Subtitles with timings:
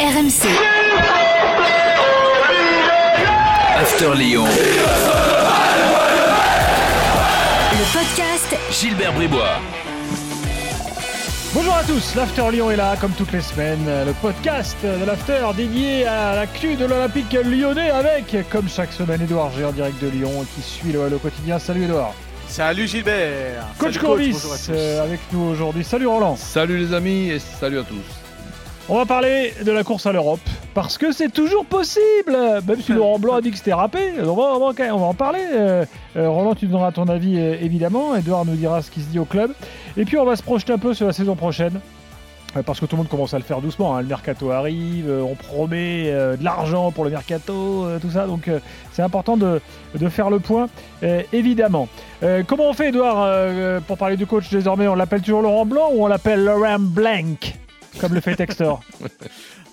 [0.00, 0.48] RMC.
[3.76, 4.46] After Lyon.
[7.74, 9.58] Le podcast Gilbert Bribois.
[11.52, 15.44] Bonjour à tous, l'After Lyon est là, comme toutes les semaines, le podcast de l'After
[15.54, 20.02] dédié à la l'actu de l'Olympique lyonnais avec, comme chaque semaine, Edouard G en direct
[20.02, 21.58] de Lyon qui suit le, le quotidien.
[21.58, 22.14] Salut Edouard.
[22.48, 24.70] Salut Gilbert Coach tous.
[24.70, 25.84] euh, avec nous aujourd'hui.
[25.84, 26.36] Salut Roland.
[26.36, 28.29] Salut les amis et salut à tous.
[28.92, 30.40] On va parler de la course à l'Europe
[30.74, 32.36] parce que c'est toujours possible,
[32.66, 34.00] même si Laurent Blanc a dit que c'était râpé.
[34.20, 35.38] On va, on va- en parler.
[35.52, 35.84] Euh,
[36.16, 38.16] euh, Roland, tu donneras ton avis euh, évidemment.
[38.16, 39.52] Edouard nous dira ce qui se dit au club.
[39.96, 41.78] Et puis on va se projeter un peu sur la saison prochaine.
[42.66, 43.94] Parce que tout le monde commence à le faire doucement.
[43.96, 44.00] hein.
[44.02, 48.26] Le mercato arrive, on promet de l'argent pour le mercato, tout ça.
[48.26, 48.50] Donc
[48.92, 49.60] c'est important de,
[49.94, 50.68] de faire le point,
[51.32, 51.86] évidemment.
[52.48, 53.28] Comment on fait, Edouard,
[53.86, 54.88] pour parler du coach désormais?
[54.88, 57.54] On l'appelle toujours Laurent Blanc ou on l'appelle Laurent Blank
[57.98, 58.80] Comme le fait Textor.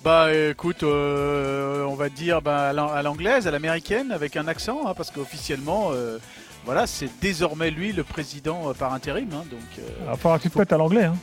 [0.04, 4.46] Bah écoute, euh, on va dire bah, à l'an- à l'anglaise, à l'américaine, avec un
[4.46, 6.18] accent, hein, parce qu'officiellement, euh,
[6.64, 9.28] voilà, c'est désormais lui le président euh, par intérim.
[9.32, 11.04] hein, donc, euh, Il va falloir que tu te mettes à l'anglais.
[11.06, 11.16] Hein.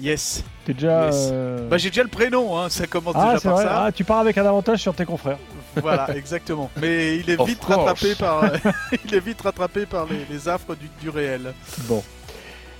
[0.00, 0.42] yes.
[0.64, 1.06] T'es déjà.
[1.10, 1.30] Yes.
[1.68, 3.64] Bah j'ai déjà le prénom, hein, ça commence Ah, déjà par vrai.
[3.64, 3.84] ça.
[3.84, 5.38] Ah, tu pars avec un avantage sur tes confrères.
[5.76, 6.70] Voilà, exactement.
[6.80, 8.44] Mais il est vite rattrapé par,
[9.04, 11.52] il est vite rattrapé par les, les affres du, du réel.
[11.80, 12.02] Bon.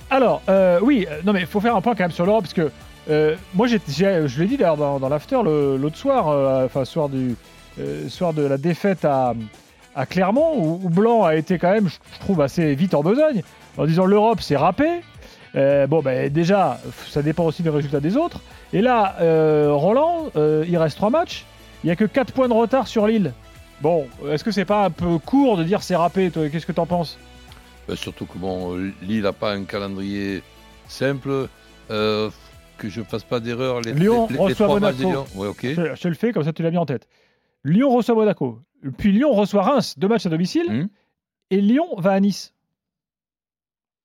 [0.09, 2.53] Alors, euh, oui, non mais il faut faire un point quand même sur l'Europe parce
[2.55, 2.71] que
[3.09, 3.75] euh, moi, je
[4.39, 7.09] l'ai dit d'ailleurs dans, l'after l'autre soir, euh, enfin soir
[7.79, 9.33] euh, soir de la défaite à,
[10.09, 13.43] Clermont où, Blanc a été quand même, je trouve, assez vite en besogne
[13.77, 15.01] en disant l'Europe c'est râpé.
[15.53, 18.41] Bon, ben déjà, ça dépend aussi des résultats des autres.
[18.71, 19.15] Et là,
[19.69, 21.45] Roland, il reste trois matchs.
[21.83, 23.33] Il n'y a que 4 points de retard sur Lille.
[23.81, 26.85] Bon, est-ce que c'est pas un peu court de dire c'est râpé Qu'est-ce que t'en
[26.85, 27.19] penses?
[27.87, 30.41] Ben, surtout que bon, Lille n'a pas un calendrier
[30.87, 31.49] simple.
[32.77, 33.81] Que je ne fasse pas d'erreur.
[33.81, 35.25] Les, Lyon les, les reçoit trois matchs de Monaco.
[35.33, 35.39] Lyon.
[35.41, 35.65] Ouais, ok.
[35.95, 37.07] Je, le fais, comme ça tu l'as mis en tête.
[37.63, 38.59] Lyon reçoit Monaco.
[38.97, 40.65] Puis Lyon reçoit Reims, deux matchs à domicile.
[40.69, 40.87] Hmm.
[41.49, 42.53] Et Lyon va à Nice.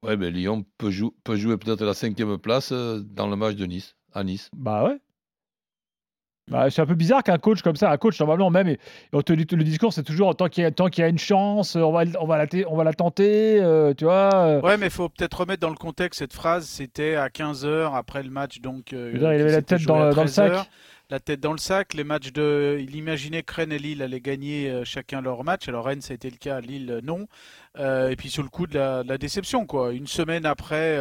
[0.05, 3.57] Ouais, ben, Lyon peut, jou- peut jouer peut-être la cinquième place euh, dans le match
[3.57, 4.49] de Nice, à Nice.
[4.55, 4.99] Bah ouais.
[6.51, 8.79] Bah, c'est un peu bizarre qu'un coach comme ça, un coach normalement même, et
[9.23, 11.77] te le discours c'est toujours tant qu'il y, a- tant qu'il y a une chance,
[11.77, 14.31] on va, on va, la, t- on va la tenter, euh, tu vois.
[14.35, 14.61] euh.
[14.63, 16.67] Ouais, mais il faut peut-être remettre dans le contexte cette phrase.
[16.67, 18.93] C'était à 15h après le match, donc.
[18.93, 20.59] euh, dire, il avait la tête dans, le- dans le 13 heures.
[20.63, 20.71] sac.
[21.11, 21.95] La tête dans le sac.
[21.95, 25.69] Les matchs de, il imaginait que Rennes et Lille allaient gagner euh, chacun leur match.
[25.69, 27.29] Alors Rennes, ça a été le cas, Lille euh, non.
[27.79, 29.93] Euh, et puis sous le coup de la, déception, quoi.
[29.93, 30.99] Une semaine après,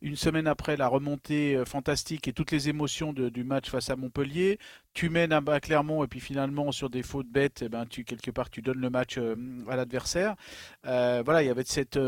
[0.00, 4.58] une semaine après la remontée fantastique et toutes les émotions du match face à Montpellier,
[4.94, 8.30] tu mènes à, Clermont et puis finalement sur des fautes bêtes, eh ben tu quelque
[8.30, 9.18] part tu donnes le match
[9.68, 10.34] à l'adversaire.
[10.84, 11.98] Voilà, il y avait cette,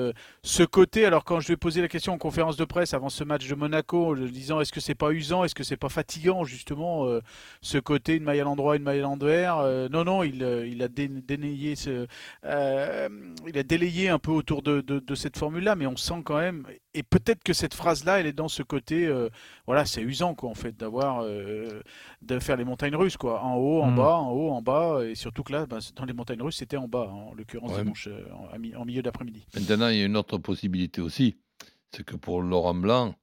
[0.42, 1.04] ce côté.
[1.04, 3.46] Alors quand je lui ai posé la question en conférence de presse avant ce match
[3.48, 7.19] de Monaco, en disant est-ce que c'est pas usant, est-ce que c'est pas fatigant justement
[7.20, 7.22] euh,
[7.62, 9.58] ce côté une maille à l'endroit, une maille à l'envers.
[9.58, 12.06] Euh, non, non, il, euh, il a dé- dénayé ce,
[12.44, 13.08] euh,
[13.46, 16.38] il a délayé un peu autour de, de- de cette formule-là, mais on sent quand
[16.38, 19.08] même, et peut-être que cette phrase-là, elle est dans ce côté,
[19.66, 23.82] voilà, c'est usant quoi en fait d'avoir, de faire les montagnes russes quoi, en haut,
[23.82, 23.96] en Mm.
[23.96, 26.76] bas, en haut, en bas, et surtout que là, bah, dans les montagnes russes, c'était
[26.76, 27.82] en bas, hein, en l'occurrence Ouais.
[27.82, 28.08] dimanche,
[28.76, 29.46] en, milieu d'après-midi.
[29.54, 31.36] Maintenant, il y a une autre possibilité aussi.
[31.92, 33.14] C'est que pour Laurent Blanc,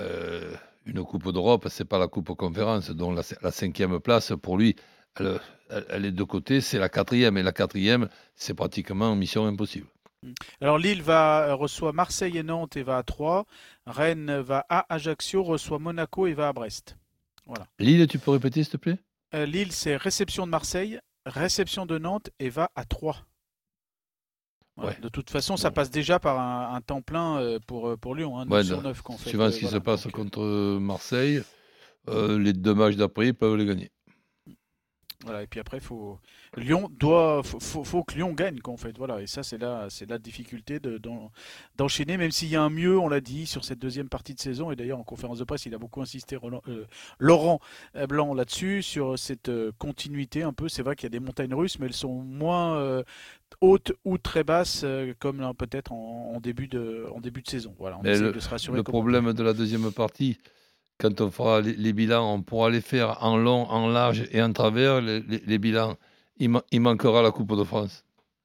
[0.00, 0.54] euh,
[0.86, 2.90] une Coupe d'Europe, c'est pas la Coupe Conférence.
[2.90, 4.76] Donc la, la cinquième place, pour lui,
[5.18, 7.36] elle, elle- elle est de côté, c'est la quatrième.
[7.38, 9.86] Et la quatrième, c'est pratiquement mission impossible.
[10.60, 13.44] Alors Lille va euh, reçoit Marseille et Nantes et va à Troyes.
[13.86, 16.96] Rennes va à Ajaccio, reçoit Monaco et va à Brest.
[17.80, 18.98] Lille, tu peux répéter, s'il te plaît?
[19.34, 23.16] Euh, Lille, c'est réception de Marseille, réception de Nantes et va à Troyes.
[24.78, 24.96] Ouais.
[25.02, 28.14] De toute façon, ça passe déjà par un, un temps plein euh, pour, euh, pour
[28.14, 29.28] Lyon, hein, 9 Ouais, sur de- 9 qu'en fait.
[29.28, 29.76] Suivant euh, ce qui voilà.
[29.78, 31.42] se passe Donc, euh, contre Marseille,
[32.08, 33.90] euh, les deux matchs d'après, ils peuvent les gagner.
[35.24, 36.18] Voilà, et puis après, faut
[36.56, 38.96] Lyon doit, faut, faut, faut que Lyon gagne, quoi, en fait.
[38.98, 41.30] Voilà, et ça, c'est la, c'est la difficulté de, d'en-
[41.76, 44.40] d'enchaîner, même s'il y a un mieux, on l'a dit, sur cette deuxième partie de
[44.40, 44.70] saison.
[44.72, 46.84] Et d'ailleurs, en conférence de presse, il a beaucoup insisté, Roland- euh,
[47.18, 47.60] Laurent
[48.08, 50.68] Blanc, là-dessus, sur cette euh, continuité un peu.
[50.68, 53.02] C'est vrai qu'il y a des montagnes russes, mais elles sont moins euh,
[53.60, 54.84] hautes ou très basses,
[55.20, 57.74] comme peut-être en, en début de, en début de saison.
[57.78, 58.76] Voilà, on Mais essaie le- de se rassurer.
[58.78, 60.38] Le comme on problème de la deuxième partie,
[61.02, 64.52] quand on fera les, bilans, on pourra les faire en long, en large et en
[64.52, 65.00] travers.
[65.00, 65.96] Les, bilans,
[66.36, 68.04] il, ma- il manquera la Coupe de France.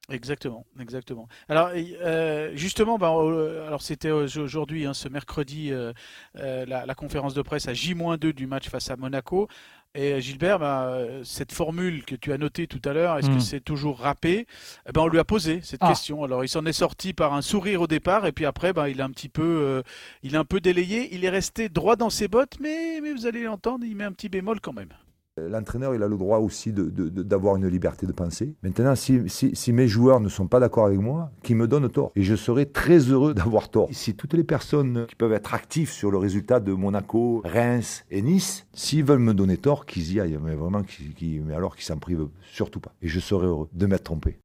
[0.09, 1.27] Exactement, exactement.
[1.50, 5.92] Alors euh, justement, euh, alors c'était aujourd'hui, hein, ce mercredi, euh,
[6.38, 9.50] euh, la, la conférence de presse à J-2 du match face à Monaco.
[9.95, 13.30] Et euh, Gilbert, bah, euh, cette formule que tu as notée tout à l'heure, est-ce
[13.30, 14.45] que c'est toujours râpé
[14.88, 15.89] Eh ben, On lui a posé cette Ah.
[15.89, 16.24] question.
[16.24, 19.01] Alors il s'en est sorti par un sourire au départ, et puis après, bah, il
[19.01, 19.81] a un petit peu, euh,
[20.24, 21.13] il a un peu délayé.
[21.16, 24.12] Il est resté droit dans ses bottes, mais, mais vous allez l'entendre, il met un
[24.12, 24.89] petit bémol quand même.
[25.38, 28.56] L'entraîneur, il a le droit aussi d'avoir de, une liberté de penser.
[28.63, 32.12] Maintenant, si, si, mes joueurs ne sont pas d'accord avec moi, qu'ils me donnent tort.
[32.16, 33.88] Et je serai très heureux d'avoir tort.
[33.92, 38.22] Si toutes les personnes qui peuvent être actives sur le résultat de Monaco, Reims et
[38.22, 40.39] Nice, s'ils veulent me donner tort, qu'ils y aillent.
[40.42, 42.94] Mais vraiment, qui, mais alors qu'ils s'en privent surtout pas.
[43.01, 44.40] Et je serai heureux de m'être trompé.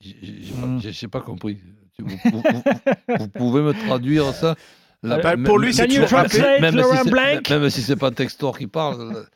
[0.00, 1.58] J'ai n'ai pas compris.
[1.98, 4.54] Vous, pouvez me traduire ça?
[5.04, 9.26] Euh, bah, Pour lui, c'est même, même, si même si c'est pas Textor qui parle.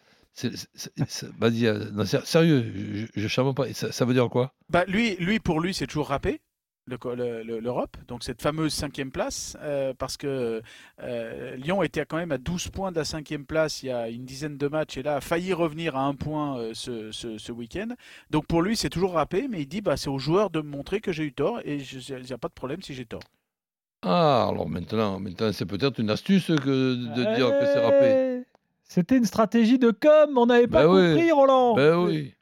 [1.38, 3.72] Vas-y, euh, sérieux, je, ne pas.
[3.72, 4.54] Ça, veut dire quoi?
[4.70, 6.40] Bah, lui, lui, pour lui, c'est toujours râpé
[6.86, 10.62] l'Europe, donc cette fameuse cinquième place, euh, parce que
[11.00, 14.08] euh, Lyon était quand même à 12 points de la cinquième place il y a
[14.08, 17.52] une dizaine de matchs et là a failli revenir à un point euh, ce, ce,
[17.52, 17.88] week-end.
[18.30, 20.68] Donc pour lui c'est toujours râpé, mais il dit bah, c'est aux joueurs de me
[20.68, 23.22] montrer que j'ai eu tort et il n'y a pas de problème si j'ai tort.
[24.04, 28.31] Ah alors maintenant, maintenant c'est peut-être une astuce que de dire que c'est râpé.
[28.92, 31.74] C'était une stratégie de com, on n'avait pas ben compris Roland.
[31.74, 32.34] Ben oui.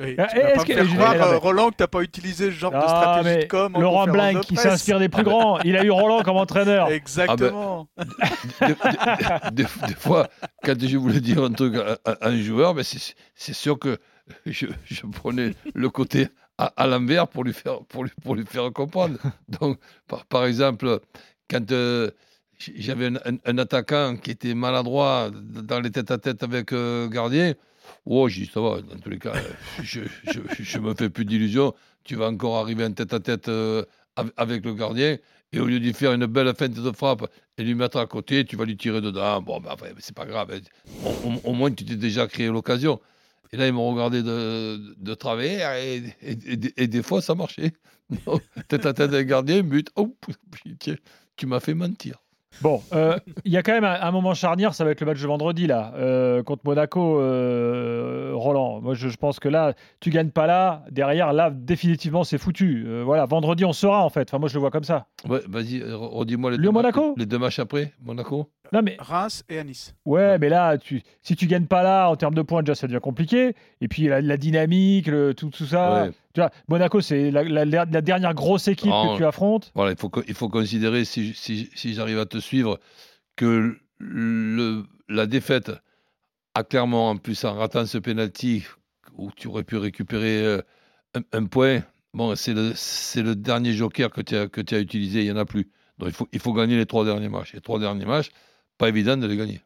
[0.00, 2.80] Oui, euh, Est-ce que je croire, euh, Roland que t'as pas utilisé ce genre de
[2.80, 6.38] stratégie de com Laurent Blanc qui s'inspire des plus grands, il a eu Roland comme
[6.38, 6.88] entraîneur.
[6.90, 7.86] Exactement.
[7.98, 8.04] Ah
[8.60, 10.28] ben, des, fois,
[10.64, 13.00] quand je voulais dire un truc à, un joueur, mais ben,
[13.34, 13.98] c'est sûr que
[14.46, 18.72] je, je, prenais le côté à, l'envers pour lui faire pour lui, pour lui faire
[18.72, 19.18] comprendre.
[19.60, 21.00] Donc, par, par exemple,
[21.50, 22.10] quand euh,
[22.58, 23.10] j'avais
[23.44, 26.74] un, attaquant qui était maladroit dans les tête-à-tête avec
[27.10, 27.54] gardien.
[28.04, 29.34] Oh, j'ai dit, ça va, dans tous les cas,
[29.82, 31.74] je ne me fais plus d'illusions.
[32.04, 33.84] Tu vas encore arriver en tête-à-tête euh,
[34.36, 35.18] avec le gardien.
[35.52, 38.44] Et au lieu d'y faire une belle feinte de frappe et lui mettre à côté,
[38.44, 39.40] tu vas lui tirer dedans.
[39.40, 40.60] Bon, ben, c'est pas grave.
[41.44, 43.00] Au, moins, tu t'es déjà créé l'occasion.
[43.52, 47.72] Et là, ils m'ont regardé de, de travers et, et, des fois, ça marchait.
[48.68, 49.88] tête à tête avec le gardien, but.
[49.96, 50.14] Oh,
[51.36, 52.22] tu m'as fait mentir.
[52.60, 55.20] Bon, euh, il y a quand même un, moment charnière, ça va être le match
[55.20, 58.80] de vendredi là, euh, contre Monaco, euh, Roland.
[58.80, 62.86] Moi, je, pense que là, tu gagnes pas là, derrière, là, définitivement, c'est foutu.
[63.04, 64.28] voilà, vendredi, on sera en fait.
[64.28, 65.06] Enfin, moi, je le vois comme ça.
[65.28, 68.50] Ouais, vas-y, redis-moi les, deux Monaco les deux matchs après, Monaco.
[68.72, 68.96] Non, mais...
[68.98, 69.94] Reims et à Nice.
[70.04, 71.02] Ouais, mais là, tu...
[71.22, 73.54] si tu gagnes pas là, en termes de points, déjà, ça devient compliqué.
[73.80, 76.08] Et puis, la, dynamique, tout, tout ça.
[76.34, 79.72] Tu vois, Monaco, c'est la, dernière grosse équipe que tu affrontes.
[79.74, 82.78] Voilà, il faut, il faut considérer, si, si, si j'arrive à te suivre,
[83.36, 85.72] que le, la défaite
[86.54, 88.64] a clairement, en plus, en ratant ce penalty,
[89.16, 90.62] où tu aurais pu récupérer euh,
[91.32, 91.80] un, point,
[92.14, 92.72] bon, c'est le,
[93.22, 95.70] le dernier joker que tu as, que tu as utilisé, il n'y en a plus.
[95.98, 97.54] Donc, il faut, il faut gagner les trois derniers matchs.
[97.54, 98.30] Les trois derniers matchs,
[98.78, 99.60] pas évident de les gagner.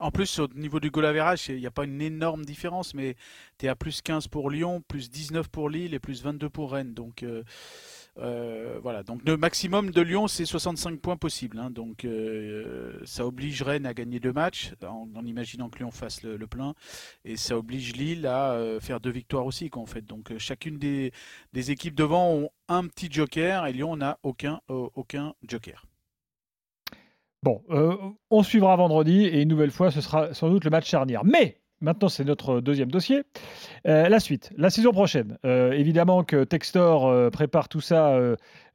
[0.00, 3.16] En plus, au niveau du goal average, il n'y a pas une énorme différence, mais
[3.58, 6.70] tu es à plus 15 pour Lyon, plus 19 pour Lille et plus 22 pour
[6.70, 6.94] Rennes.
[6.94, 7.42] Donc euh,
[8.18, 11.58] euh, voilà, donc le maximum de Lyon, c'est 65 points possibles.
[11.58, 11.70] Hein.
[11.70, 16.38] donc euh, ça oblige Rennes à gagner deux matchs, en, imaginant que Lyon fasse le,
[16.46, 16.74] plein,
[17.24, 20.02] et ça oblige Lille à faire deux victoires aussi, en fait.
[20.02, 21.12] Donc chacune des,
[21.72, 24.60] équipes devant ont un petit joker, et Lyon n'a aucun
[25.42, 25.87] joker.
[27.42, 27.96] Bon, euh,
[28.30, 31.24] on suivra vendredi et une nouvelle fois, ce sera sans doute le match charnière.
[31.24, 33.22] Mais maintenant, c'est notre deuxième dossier.
[33.86, 35.38] Euh, la suite, la saison prochaine.
[35.44, 38.18] Euh, évidemment que Textor prépare tout ça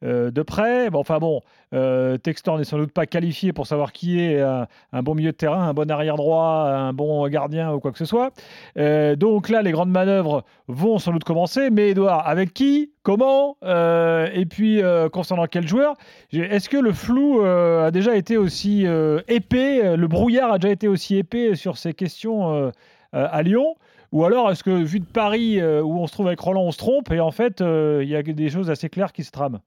[0.04, 0.90] de près.
[0.90, 1.42] Bon, enfin bon,
[1.72, 5.70] Textor n'est sans doute pas qualifié pour savoir qui est un, bon milieu de terrain,
[5.70, 8.32] un bon arrière droit, un bon gardien ou quoi que ce soit.
[8.76, 11.70] donc là, les grandes manœuvres vont sans doute commencer.
[11.70, 12.92] Mais Edouard, avec qui?
[13.04, 13.58] Comment?
[13.64, 15.96] Euh, Et puis, euh, concernant quel joueur?
[16.32, 18.86] Est-ce que le flou euh, a déjà été aussi
[19.28, 19.98] épais?
[19.98, 22.72] Le brouillard a déjà été aussi épais sur ces questions
[23.12, 23.76] à Lyon?
[24.12, 26.78] Ou alors, est-ce que, vu de Paris, où on se trouve avec Roland, on se
[26.78, 29.60] trompe et en fait, il y a des choses assez claires qui se trament?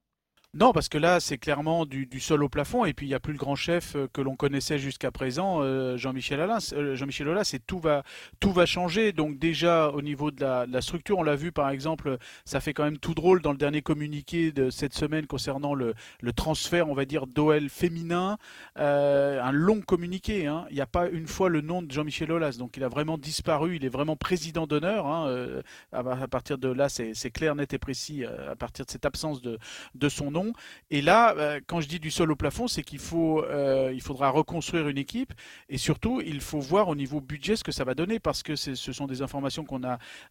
[0.58, 3.20] Non, parce que là, c'est clairement du, sol au plafond, et puis il n'y a
[3.20, 6.72] plus le grand chef euh, que l'on connaissait jusqu'à présent, euh, Jean-Michel Aulas.
[6.74, 8.04] Euh, Jean-Michel Aulas, et tout va,
[8.40, 9.12] tout va changer.
[9.12, 12.84] Donc déjà, au niveau de la, structure, on l'a vu par exemple, ça fait quand
[12.84, 15.94] même tout drôle dans le dernier communiqué de cette semaine concernant le,
[16.34, 18.38] transfert, on va dire, d'OL féminin,
[18.76, 20.46] un long communiqué.
[20.46, 20.64] Hein.
[20.70, 23.18] Il n'y a pas une fois le nom de Jean-Michel Aulas, donc il a vraiment
[23.18, 25.06] disparu, il est vraiment président d'honneur.
[25.06, 25.60] Hein.
[25.92, 29.58] À, partir de là, c'est clair, net et précis, à partir de cette absence de,
[29.94, 30.45] de son nom.
[30.90, 34.88] Et là, euh, quand je dis du sol au plafond, c'est qu'il euh, faudra reconstruire
[34.88, 35.32] une équipe
[35.68, 38.56] et surtout, il faut voir au niveau budget ce que ça va donner parce que
[38.56, 39.80] ce sont des informations qu'on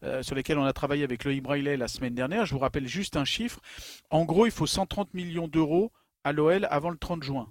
[0.03, 2.45] euh, sur lesquelles on a travaillé avec Loïc Braillet la semaine dernière.
[2.45, 3.60] Je vous rappelle juste un chiffre.
[4.10, 5.91] En gros, il faut 130 millions d'euros
[6.24, 7.48] à l'OL avant le 30 juin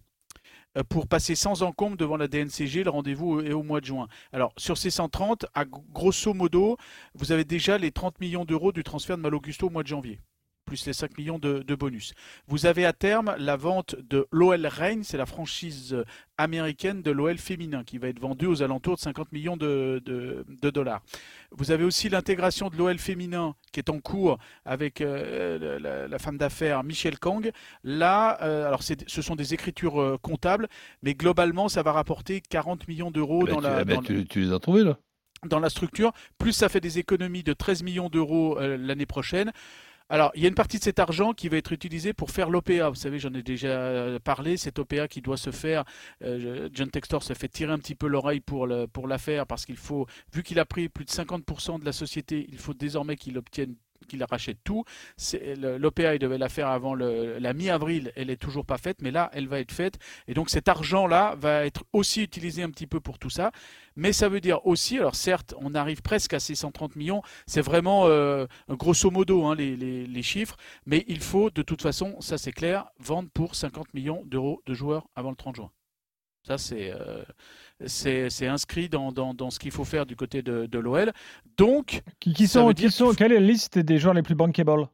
[0.88, 2.82] pour passer sans encombre devant la DNCG.
[2.82, 4.08] Le rendez-vous est au mois de juin.
[4.32, 6.76] Alors, sur ces 130, à grosso modo,
[7.14, 10.18] vous avez déjà les 30 millions d'euros du transfert de Malo au mois de janvier
[10.64, 12.14] plus les 5 millions de, de bonus.
[12.48, 15.96] Vous avez à terme la vente de l'OL Reign, c'est la franchise
[16.38, 20.44] américaine de l'OL féminin qui va être vendue aux alentours de 50 millions de, de-
[20.62, 21.02] de dollars.
[21.52, 26.18] Vous avez aussi l'intégration de l'OL féminin qui est en cours avec euh, la, la
[26.18, 27.50] femme d'affaires Michel Kang.
[27.84, 30.68] Là, euh, alors ce sont des écritures euh, comptables,
[31.02, 34.52] mais globalement, ça va rapporter 40 millions d'euros dans tu, la, dans- tu- tu les
[34.52, 34.98] as trouvés là
[35.46, 39.52] dans la structure, plus ça fait des économies de 13 millions d'euros euh, l'année prochaine.
[40.10, 42.50] Alors, il y a une partie de cet argent qui va être utilisé pour faire
[42.50, 42.90] l'OPA.
[42.90, 45.84] Vous savez, j'en ai déjà euh, parlé, cette OPA qui doit se faire.
[46.22, 49.46] euh, John Textor se fait tirer un petit peu l'oreille pour, le, pour la faire
[49.46, 52.74] parce qu'il faut, vu qu'il a pris plus de 50% de la société, il faut
[52.74, 54.84] désormais qu'il obtienne qu'il rachète tout.
[55.58, 59.30] L'OPA, il devait la faire avant la mi-avril, elle est toujours pas faite, mais là,
[59.32, 59.98] elle va être faite.
[60.28, 63.52] Et donc cet argent-là va être aussi utilisé un petit peu pour tout ça.
[63.96, 67.60] Mais ça veut dire aussi, alors certes, on arrive presque à ces 130 millions, c'est
[67.60, 70.56] vraiment euh, grosso modo hein, les chiffres,
[70.86, 74.74] mais il faut de toute façon, ça c'est clair, vendre pour 50 millions d'euros de
[74.74, 75.70] joueurs avant le 30 juin.
[76.46, 77.22] Ça, c'est euh,
[78.42, 81.12] inscrit dans, dans- dans ce qu'il faut faire du côté de, de l'OL.
[81.56, 84.86] Donc, Qui, sont, qui quelle est la liste des joueurs les plus bankable?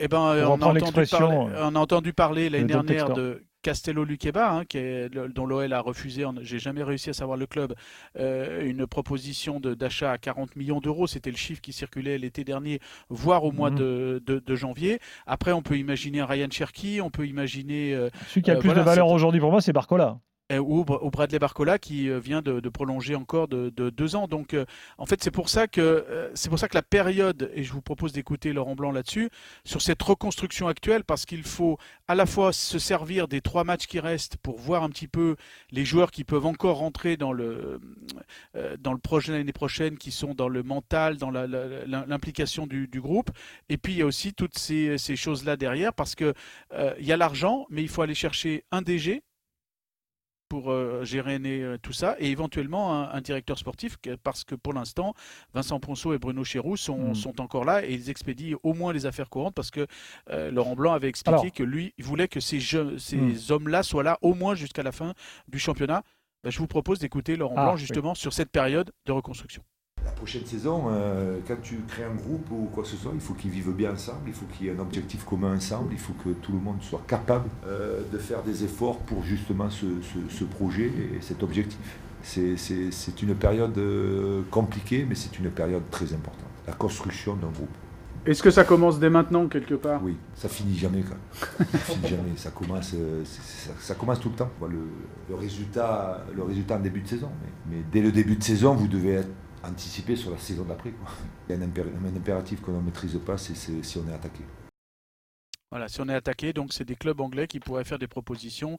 [0.00, 3.06] Eh ben, euh, Pour on, a entendu parler, euh, on a entendu parler l'année dernière
[3.06, 3.16] Textor.
[3.16, 7.10] de Castello Luqueba, hein, qui est, le- dont l'OL a refusé, on- j'ai jamais réussi
[7.10, 7.74] à savoir le club,
[8.16, 11.08] euh, une proposition d'achat à 40 millions d'euros.
[11.08, 13.76] C'était le chiffre qui circulait l'été dernier, voire au mois Mhm.
[13.78, 15.00] de, de- de janvier.
[15.26, 18.60] Après, on peut imaginer Ryan Cherky, on peut imaginer euh, Celui qui a le Euh,
[18.60, 20.20] plus voilà, de valeur aujourd'hui pour moi, c'est Barcola.
[20.56, 24.28] Ou, ou Bradley Barcola qui euh, vient de, de prolonger encore de, de deux ans.
[24.28, 24.64] Donc, euh,
[24.96, 27.72] en fait, c'est pour ça que euh, c'est pour ça que la période, et je
[27.72, 29.30] vous propose d'écouter Laurent Blanc là-dessus,
[29.64, 33.86] sur cette reconstruction actuelle, parce qu'il faut à la fois se servir des trois matchs
[33.86, 35.36] qui restent pour voir un petit peu
[35.70, 37.80] les joueurs qui peuvent encore rentrer dans le
[38.56, 43.00] euh, dans le projet l'année prochaine, qui sont dans le mental, dans l'implication du, du
[43.00, 43.30] groupe.
[43.68, 46.32] Et puis il y a aussi toutes ces, ces choses-là derrière, parce que
[46.72, 49.22] euh, il y a l'argent, mais il faut aller chercher un DG
[50.48, 54.72] pour euh, gérer euh, tout ça et éventuellement un, un directeur sportif parce que pour
[54.72, 55.14] l'instant
[55.54, 57.14] Vincent Ponceau et Bruno Chéroux sont, Mm.
[57.14, 59.86] sont encore là et ils expédient au moins les affaires courantes parce que
[60.30, 61.52] euh, Laurent Blanc avait expliqué Alors.
[61.52, 63.34] que lui il voulait que ces, jeux- ces Mm.
[63.50, 65.12] hommes-là soient là au moins jusqu'à la fin
[65.48, 66.02] du championnat.
[66.44, 67.80] Ben, je vous propose d'écouter Laurent Ah, Blanc oui.
[67.80, 69.62] justement sur cette période de reconstruction.
[70.08, 73.20] La prochaine saison, euh, quand tu crées un groupe ou quoi que ce soit, il
[73.20, 75.98] faut qu'ils vivent bien ensemble, il faut qu'il y ait un objectif commun ensemble, il
[75.98, 79.86] faut que tout le monde soit capable euh, de faire des efforts pour justement ce,
[80.02, 81.78] ce- ce projet et cet objectif.
[82.22, 82.56] C'est-
[83.22, 86.48] une période euh, compliquée, mais c'est une période très importante.
[86.66, 87.68] La construction d'un groupe.
[88.26, 90.02] Est-ce que ça commence dès maintenant, quelque part?
[90.02, 91.16] Oui, ça finit jamais quand.
[91.70, 92.36] Ça finit jamais.
[92.36, 92.90] Ça commence,
[93.24, 94.50] ça, ça commence tout le temps.
[95.28, 97.28] Le résultat, le résultat en début de saison.
[97.42, 99.28] Mais, mais dès le début de saison, vous devez être
[99.68, 100.90] anticipé sur la saison d'après.
[100.90, 101.08] quoi.
[101.48, 104.12] Il y a un, impér- un impératif qu'on ne maîtrise pas, c'est si on est
[104.14, 104.42] attaqué.
[105.70, 108.78] Voilà, si on est attaqué, donc c'est des clubs anglais qui pourraient faire des propositions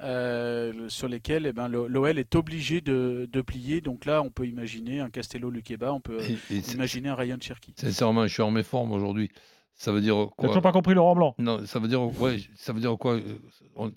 [0.00, 3.82] euh, sur lesquelles eh ben, l'OL est obligé de, de plier.
[3.82, 7.14] Donc là, on peut imaginer un Castello Luqueba, on peut Et- et c'est- imaginer un
[7.14, 7.74] Ryan Cherky.
[7.76, 9.30] Sincèrement, je suis en méforme aujourd'hui.
[9.74, 11.34] Ça veut dire T'as quoi toujours pas compris Laurent Blanc?
[11.38, 13.14] Non, ça veut dire ouais, ça veut dire quoi?
[13.16, 13.38] Euh,
[13.76, 13.92] on-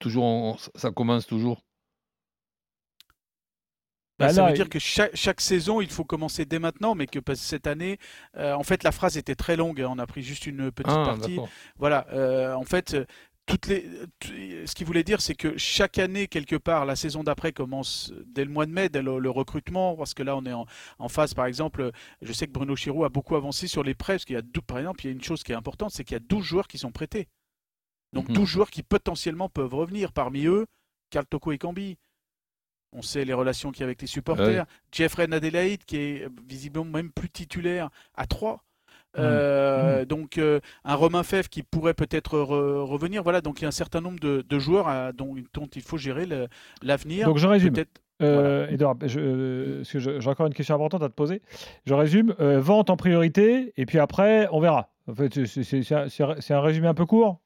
[0.00, 1.64] toujours on- ça commence toujours?
[4.18, 7.18] Bah, ça veut dire que chaque, chaque saison, il faut commencer dès maintenant, mais que
[7.34, 7.98] cette année,
[8.36, 9.80] euh, en fait, la phrase était très longue.
[9.80, 11.36] hein, on a pris juste une petite Ah, partie.
[11.76, 12.96] Voilà, euh, en fait,
[13.46, 13.82] toutes les,
[14.20, 18.12] t- ce qu'il voulait dire, c'est que chaque année, quelque part, la saison d'après commence
[18.26, 20.64] dès le mois de mai, dès le, le recrutement, parce que là, on est en,
[20.98, 21.90] en phase, par exemple,
[22.22, 24.42] je sais que Bruno Chirou a beaucoup avancé sur les prêts, parce qu'il y a,
[24.66, 26.44] par exemple, il y a une chose qui est importante, c'est qu'il y a 12
[26.44, 27.28] joueurs qui sont prêtés.
[28.12, 28.34] Donc Mhm.
[28.34, 30.12] 12 joueurs qui potentiellement peuvent revenir.
[30.12, 30.66] Parmi eux,
[31.10, 31.98] Karl Toko et Cambi.
[32.94, 34.66] On sait les relations qu'il y a avec les supporters.
[34.92, 38.62] Jeffrey Adelaide, qui est visiblement même plus titulaire à 3.
[39.16, 43.22] Euh, Donc euh, un Romain Fèvre qui pourrait peut-être re- revenir.
[43.22, 45.82] Voilà, donc il y a un certain nombre de, de joueurs à- dont, dont il
[45.82, 46.26] faut gérer
[46.82, 47.26] l'avenir.
[47.26, 47.74] Donc je résume.
[48.22, 51.42] Euh, Edouard, je- euh, parce que je- j'ai encore une question importante à te poser.
[51.84, 52.34] Je résume.
[52.40, 54.90] euh, vente en priorité, et puis après, on verra.
[55.08, 56.08] En fait, un,
[56.40, 57.40] c'est un résumé un peu court.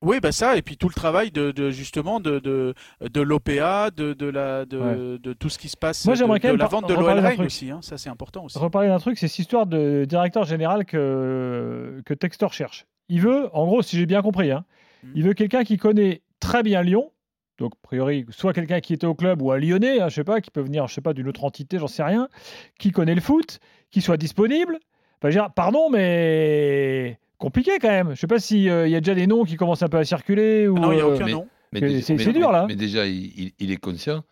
[0.00, 3.90] Oui, bah ça, et puis tout le travail de, de- justement de, de, de l'OPA,
[3.90, 6.56] de, de, la, de, de tout ce qui se passe, Moi, j'aimerais de, quand même
[6.58, 8.56] la vente de l'OL aussi, hein, ça c'est important aussi.
[8.58, 12.86] Reparler d'un truc, c'est cette histoire de directeur général que, que Textor cherche.
[13.08, 14.64] Il veut, en gros, si j'ai bien compris, hein,
[15.02, 15.12] Mhm.
[15.14, 17.10] il veut quelqu'un qui connaît très bien Lyon.
[17.58, 20.24] Donc, a priori, soit quelqu'un qui était au club ou un Lyonnais, hein, je sais
[20.24, 22.28] pas, qui peut venir, je sais pas, d'une autre entité, j'en sais rien,
[22.78, 23.58] qui connaît le foot,
[23.90, 24.74] qui soit disponible.
[25.18, 28.10] Enfin, je veux dire, pardon, mais compliqué quand même.
[28.10, 30.68] Je sais pas s'il y a déjà des noms qui commencent un peu à circuler
[30.68, 30.76] ou.
[30.76, 31.48] Ah non, il n'y a euh, aucun mais- nom.
[31.72, 32.64] Mais c'est- mais- dur, là.
[32.66, 34.22] Mais déjà, il, il- il est conscient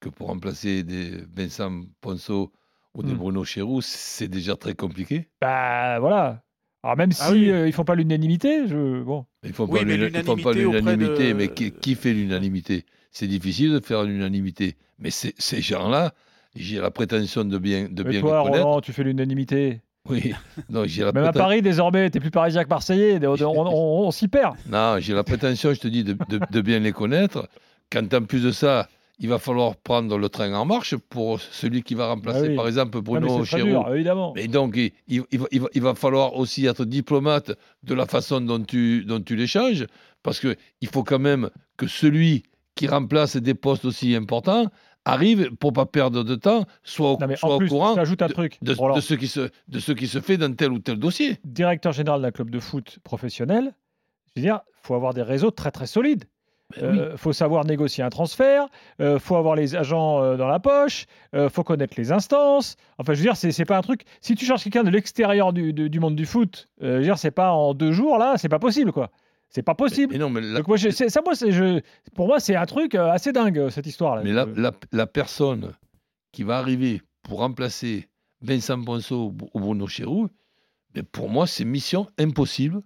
[0.00, 2.52] que pour remplacer des Vincent Ponceau
[2.94, 3.16] ou des Hmm.
[3.16, 5.28] Bruno Chéroux, c'est déjà très compliqué.
[5.40, 6.42] Bah voilà.
[6.84, 7.50] Alors même si Ah oui.
[7.50, 9.24] euh, ils font pas l'unanimité, je bon.
[9.42, 12.12] Ils font Oui, pas mais l'una- ils font pas l'unanimité de- mais qui, qui fait
[12.12, 12.84] l'unanimité?
[13.10, 14.76] C'est difficile de faire l'unanimité.
[14.98, 16.12] Mais ces ces gens-là,
[16.54, 18.66] j'ai la prétention de bien, de Mais bien toi, les connaître.
[18.66, 19.80] Roland, tu fais l'unanimité?
[20.08, 20.34] Oui,
[20.68, 23.18] non, j'ai la, Même à Paris, désormais, t'es plus parisien que marseillais.
[23.26, 24.54] On, on- on- on s'y perd.
[24.68, 27.48] non, j'ai la prétention, je te dis, de, de- de bien les connaître.
[27.90, 28.86] Quand en plus de ça,
[29.18, 32.56] il va falloir prendre le train en marche pour celui qui va remplacer, Ah oui.
[32.56, 33.84] par exemple, Non, Bruno c'est très Chéreau.
[33.84, 34.34] dur, évidemment.
[34.36, 37.94] Et donc, il, il- il va, il va- il va falloir aussi être diplomate de
[37.94, 39.86] la façon dont tu, dont tu l'échanges,
[40.22, 42.42] parce qu'il faut quand même que celui
[42.74, 44.66] qui remplace des postes aussi importants
[45.04, 48.58] arrive, pour pas perdre de temps, soit au, Non, soit au courant un de, truc.
[48.62, 51.38] de- ce qui se, de ce qui se fait dans tel ou tel dossier.
[51.44, 53.74] directeur général d'un club de foot professionnel,
[54.34, 56.24] je veux dire, faut avoir des réseaux très très solides.
[56.80, 56.98] Ben oui.
[56.98, 58.66] Euh, faut savoir négocier un transfert,
[59.00, 62.76] euh, faut avoir les agents euh, dans la poche, euh, faut connaître les instances.
[62.98, 64.04] Enfin, je veux dire, c'est pas un truc.
[64.22, 67.18] Si tu cherches quelqu'un de l'extérieur du, du- du monde du foot, je veux dire,
[67.18, 69.10] c'est pas en deux jours là, c'est pas possible quoi.
[69.54, 70.12] C'est pas possible.
[70.12, 71.80] Mais non, mais la, Donc moi, je- ça, moi, c'est- je,
[72.14, 74.22] pour moi, c'est un truc euh, assez dingue cette histoire là.
[74.24, 75.72] mais la, la- la personne
[76.32, 78.08] qui va arriver pour remplacer
[78.42, 80.28] Vincent Ponceau ou Bruno Chéroux,
[80.92, 82.80] ben pour moi, c'est mission impossible.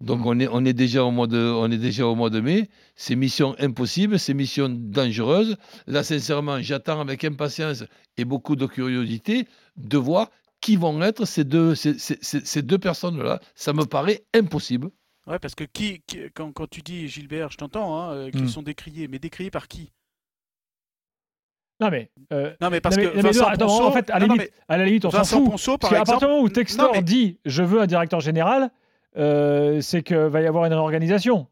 [0.00, 0.26] Donc Mm.
[0.26, 2.68] on, est, on, est déjà au mois de, on est déjà au mois de mai.
[2.96, 5.56] C'est mission impossible, c'est mission dangereuse.
[5.86, 7.84] Là, sincèrement, j'attends avec impatience
[8.16, 9.46] et beaucoup de curiosité
[9.76, 10.30] de voir
[10.60, 13.40] qui vont être ces deux, ces, ces- ces- ces deux personnes-là.
[13.54, 14.88] Ça me paraît impossible.
[15.26, 18.44] Ouais, parce que qui, qui- quand, quand tu dis Gilbert, je t'entends, hein, euh, qu'ils
[18.44, 18.48] Hmm.
[18.48, 19.92] sont décriés, mais décriés par qui?
[21.80, 23.16] Non mais, euh, Non, mais parce non, mais- que
[23.58, 25.50] non, en fait, à non, limite, à la limite, on s'en fout.
[25.50, 26.06] Ponceau, par Parce qu'à exemple.
[26.20, 28.70] partir du moment où Textor mais- dit je veux un directeur général,
[29.18, 31.46] euh, c'est qu'il va y avoir une réorganisation.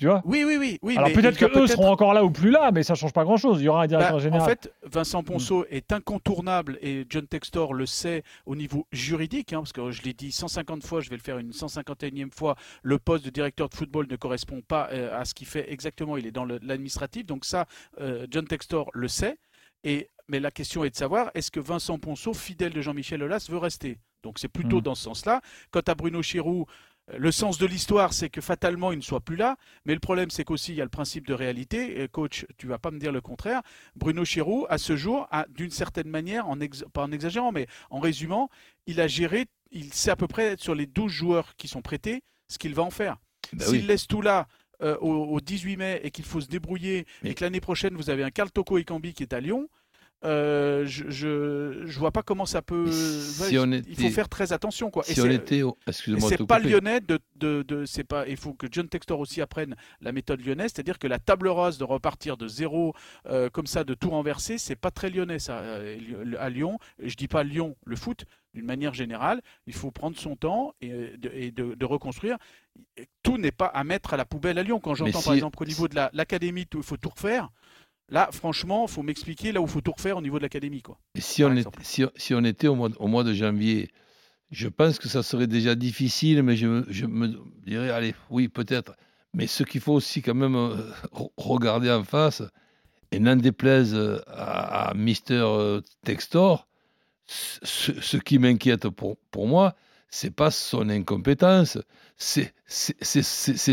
[0.00, 0.78] Tu vois Oui, oui, oui.
[0.80, 3.22] oui Alors peut-être que eux seront encore là ou plus là, mais ça change pas
[3.22, 3.60] grand-chose.
[3.60, 4.40] Il y aura un directeur Bah, général.
[4.42, 9.58] En fait, Vincent Ponceau est incontournable et John Textor le sait au niveau juridique, hein,
[9.58, 12.98] parce que je l'ai dit 150 fois, je vais le faire une 151e fois, le
[12.98, 16.26] poste de directeur de football ne correspond pas euh, à ce qu'il fait exactement, il
[16.26, 17.66] est dans l'administratif, donc ça,
[18.00, 19.36] euh, John Textor le sait.
[19.84, 23.46] Et, mais la question est de savoir, est-ce que Vincent Ponceau, fidèle de Jean-Michel Aulas,
[23.50, 23.98] veut rester?
[24.22, 24.82] Donc c'est plutôt Mm.
[24.82, 25.40] dans ce sens-là.
[25.70, 26.66] Quant à Bruno Chirou,
[27.16, 29.56] le sens de l'histoire, c'est que fatalement, il ne soit plus là.
[29.84, 32.02] Mais le problème, c'est qu'aussi, il y a le principe de réalité.
[32.02, 33.62] Et coach, tu vas pas me dire le contraire.
[33.96, 38.00] Bruno Chirou, à ce jour, d'une certaine manière, en ex- pas en exagérant, mais en
[38.00, 38.48] résumant,
[38.86, 42.22] il a géré, il sait à peu près sur les 12 joueurs qui sont prêtés
[42.48, 43.16] ce qu'il va en faire.
[43.52, 43.86] Ben S'il oui.
[43.86, 44.46] laisse tout là
[44.82, 47.94] euh, au, au 18 mai et qu'il faut se débrouiller Mais- et que l'année prochaine,
[47.94, 49.68] vous avez un Carl Toko Ekambi qui est à Lyon,
[50.24, 52.84] euh, je, je, je vois pas comment ça peut.
[52.86, 54.90] Mais si Ouais, on Il faut faire très attention.
[54.90, 55.02] Quoi.
[55.08, 56.68] Et Si on c'est- était, et excusez-moi, c'est pas couper.
[56.70, 60.44] lyonnais de, de, de- c'est pas il faut que John Textor aussi apprenne la méthode
[60.44, 62.94] lyonnaise c'est-à-dire que la table rase de repartir de zéro
[63.26, 67.14] euh, comme ça de tout renverser c'est pas très lyonnais ça Euh, à Lyon je
[67.14, 71.30] dis pas Lyon le foot d'une manière générale il faut prendre son temps et, de,
[71.32, 72.36] et de- de reconstruire
[73.22, 75.64] tout n'est pas à mettre à la poubelle à Lyon quand j'entends par exemple qu'au
[75.64, 77.48] niveau de la- l'académie il faut tout refaire
[78.10, 80.98] là franchement faut m'expliquer là où il faut tout refaire au niveau de l'académie quoi
[81.14, 81.80] Et si on, exemple.
[81.82, 83.90] si, si on était au mois, de- au mois de janvier,
[84.50, 87.28] je pense que ça serait déjà difficile, mais je, me- je me
[87.64, 88.96] dirais, allez, oui, peut-être.
[89.32, 90.74] Mais ce qu'il faut aussi quand même euh,
[91.12, 92.42] re- regarder en face,
[93.12, 96.66] et n'en déplaise euh, à, à Mister euh, Textor,
[97.26, 99.76] ce, ce qui m'inquiète pour, pour moi,
[100.10, 101.78] c'est pas son incompétence,
[102.16, 102.52] c'est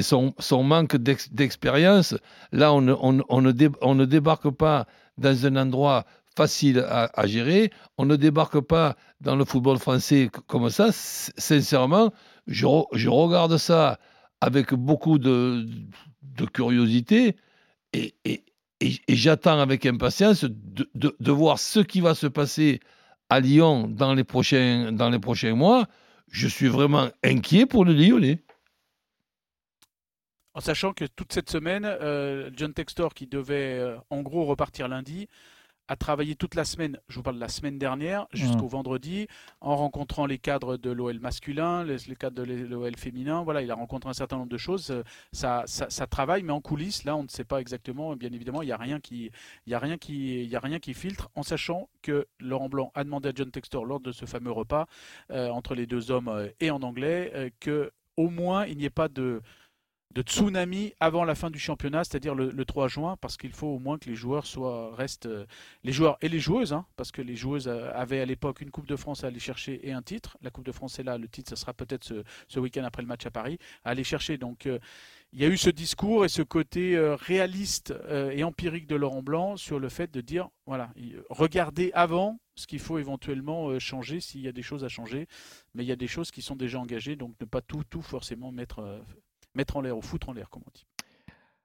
[0.02, 2.16] son, son manque d'ex- d'expérience.
[2.52, 7.10] Là, on on, on ne dé- on ne débarque pas dans un endroit facile à,
[7.20, 7.72] à gérer.
[7.98, 10.90] On ne débarque pas dans le football français comme ça.
[10.92, 12.14] Sincèrement,
[12.46, 14.00] je, je regarde ça
[14.42, 15.68] avec beaucoup de,
[16.22, 17.36] de curiosité
[17.94, 18.44] et, et-
[18.80, 22.80] et- et j'attends avec impatience de, de- de voir ce qui va se passer
[23.30, 25.88] à Lyon dans les prochains, dans les prochains mois.
[26.32, 28.40] Je suis vraiment inquiet pour le Lyonnais.
[30.54, 34.88] En sachant que toute cette semaine, euh, John Textor, qui devait euh, en gros repartir
[34.88, 35.28] lundi,
[35.88, 39.28] a travaillé toute la semaine, je vous parle de la semaine dernière, jusqu'au vendredi,
[39.62, 43.44] en rencontrant les cadres de l'OL masculin, les, les cadres de l'OL féminin.
[43.44, 44.92] Voilà, il a rencontré un certain nombre de choses.
[44.92, 48.16] Euh, Ça, ça, ça travaille, mais en coulisses, là, on ne sait pas exactement.
[48.16, 49.32] Bien évidemment, il n'y a rien qui,
[49.66, 52.70] il y a rien qui, il y a rien qui filtre, en sachant que Laurent
[52.70, 54.88] Blanc a demandé à John Textor lors de ce fameux repas
[55.32, 58.86] euh, entre les deux hommes euh, et en anglais euh, que au moins il n'y
[58.86, 59.42] ait pas de
[60.18, 63.68] de tsunami avant la fin du championnat, c'est-à-dire le, le 3 juin, parce qu'il faut
[63.68, 65.46] au moins que les joueurs soient restent euh,
[65.84, 68.72] les joueurs et les joueuses, hein, parce que les joueuses euh, avaient à l'époque une
[68.72, 70.36] Coupe de France à aller chercher et un titre.
[70.42, 73.04] La Coupe de France est là, le titre, ce sera peut-être ce, ce week-end après
[73.04, 74.40] le match à Paris, à aller chercher.
[74.40, 74.80] Donc euh,
[75.34, 77.94] il y a eu ce discours et ce côté réaliste
[78.32, 82.66] et empirique de Laurent Blanc sur le fait de dire voilà, il- regardez avant ce
[82.66, 85.28] qu'il faut éventuellement changer s'il y a des choses à changer.
[85.76, 88.02] Mais il y a des choses qui sont déjà engagées, donc ne pas tout, tout
[88.02, 89.02] forcément mettre,
[89.58, 90.86] mettre en l'air ou foutre en l'air, comme on dit.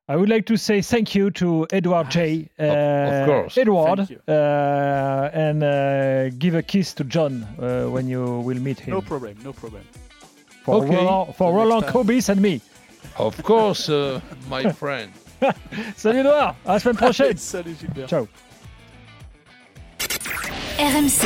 [0.08, 2.48] I would like to say thank you to Edward J.
[2.58, 3.56] Of- of course.
[3.56, 4.18] Edward, Thank you.
[4.26, 8.94] uh, and uh, give a kiss to John uh, when you will meet him.
[8.94, 9.82] No problem, no problem.
[10.64, 10.96] for Okay.
[10.96, 11.84] Roland, for Roland.
[11.86, 12.60] Kobis and me.
[13.16, 15.12] Of course, uh, my friend.
[15.96, 17.36] Salut Edouard, à la semaine prochaine.
[17.36, 18.08] Salut Gilbert.
[18.08, 18.28] Ciao.
[20.78, 21.24] RMC,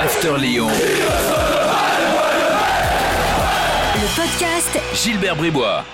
[0.00, 1.35] After Lyon.
[4.94, 5.84] Gilbert Bribois.